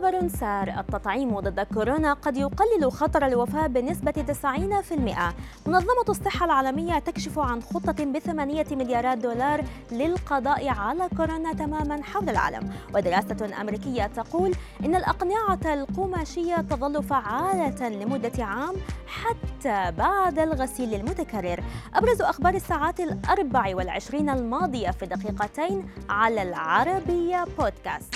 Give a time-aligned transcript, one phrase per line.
[0.00, 0.68] خبر سار.
[0.68, 5.34] التطعيم ضد كورونا قد يقلل خطر الوفاة بنسبة 90%
[5.66, 12.72] منظمة الصحة العالمية تكشف عن خطة بثمانية مليارات دولار للقضاء على كورونا تماما حول العالم.
[12.94, 14.54] ودراسة أمريكية تقول
[14.84, 18.74] إن الأقنعة القماشية تظل فعالة لمدة عام
[19.06, 21.64] حتى بعد الغسيل المتكرر.
[21.94, 28.14] أبرز أخبار الساعات الأربع والعشرين الماضية في دقيقتين على العربية بودكاست.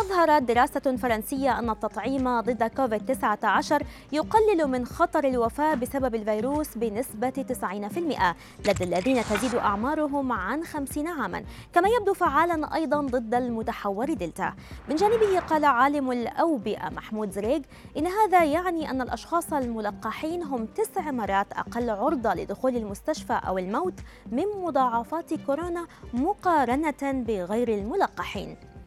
[0.00, 7.30] أظهرت دراسة فرنسية أن التطعيم ضد كوفيد 19 يقلل من خطر الوفاة بسبب الفيروس بنسبة
[7.30, 14.54] 90% لدى الذين تزيد أعمارهم عن 50 عاما كما يبدو فعالا أيضا ضد المتحور دلتا.
[14.88, 17.62] من جانبه قال عالم الأوبئة محمود زريق
[17.96, 24.00] إن هذا يعني أن الأشخاص الملقحين هم تسع مرات أقل عرضة لدخول المستشفى أو الموت
[24.32, 28.77] من مضاعفات كورونا مقارنة بغير الملقحين.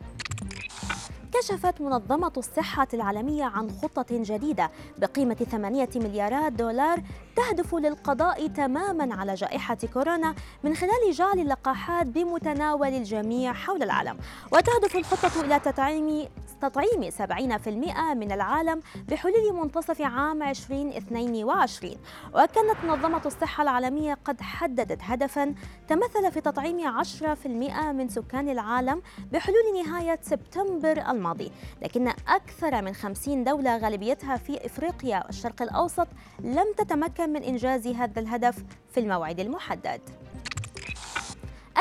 [1.42, 7.02] كشفت منظمة الصحة العالمية عن خطة جديدة بقيمة 8 مليارات دولار
[7.36, 14.18] تهدف للقضاء تماما على جائحة كورونا من خلال جعل اللقاحات بمتناول الجميع حول العالم.
[14.52, 16.28] وتهدف الخطة إلى تطعيم
[16.62, 17.68] تطعيم 70%
[18.16, 21.96] من العالم بحلول منتصف عام 2022
[22.34, 25.56] وكانت منظمة الصحة العالمية قد حددت هدفا
[25.88, 27.48] تمثل في تطعيم 10%
[27.92, 29.02] من سكان العالم
[29.32, 31.52] بحلول نهاية سبتمبر الماضي.
[31.82, 36.08] لكن أكثر من 50 دولة غالبيتها في إفريقيا والشرق الأوسط
[36.40, 40.02] لم تتمكن من إنجاز هذا الهدف في الموعد المحدد.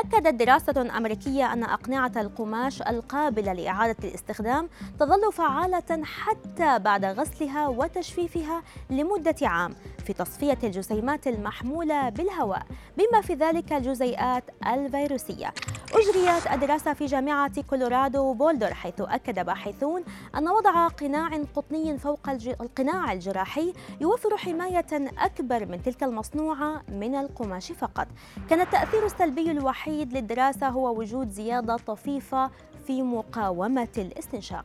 [0.00, 4.68] أكدت دراسة أمريكية أن أقنعة القماش القابلة لإعادة الاستخدام
[5.00, 9.74] تظل فعالة حتى بعد غسلها وتجفيفها لمدة عام
[10.06, 12.62] في تصفية الجسيمات المحمولة بالهواء
[12.98, 15.52] بما في ذلك الجزيئات الفيروسية.
[15.94, 20.04] أجريت الدراسة في جامعة كولورادو بولدر حيث أكد باحثون
[20.36, 22.28] أن وضع قناع قطني فوق
[22.60, 24.86] القناع الجراحي يوفر حماية
[25.18, 28.06] أكبر من تلك المصنوعة من القماش فقط.
[28.50, 32.50] كان التأثير السلبي الوحيد للدراسة هو وجود زيادة طفيفة
[32.86, 34.64] في مقاومة الاستنشاق.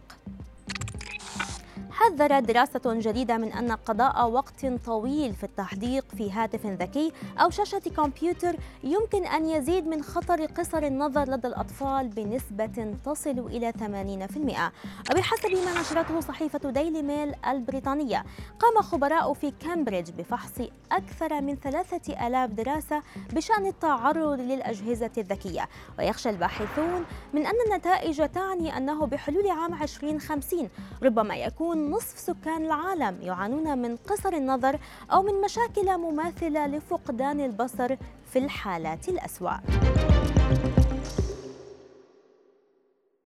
[2.06, 7.80] حذرت دراسة جديدة من أن قضاء وقت طويل في التحديق في هاتف ذكي أو شاشة
[7.80, 15.52] كمبيوتر يمكن أن يزيد من خطر قصر النظر لدى الأطفال بنسبة تصل إلى 80% وبحسب
[15.52, 18.26] ما نشرته صحيفة ديلي ميل البريطانية
[18.60, 20.62] قام خبراء في كامبريدج بفحص
[20.92, 23.02] أكثر من ثلاثة ألاف دراسة
[23.34, 25.70] بشأن التعرض للأجهزة الذكية.
[26.00, 30.70] ويخشى الباحثون من أن النتائج تعني أنه بحلول عام 2050
[31.04, 34.80] ربما يكون نصف سكان العالم يعانون من قصر النظر
[35.12, 37.96] أو من مشاكل مماثلة لفقدان البصر
[38.32, 39.58] في الحالات الأسوأ.